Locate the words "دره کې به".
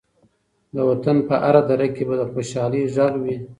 1.69-2.15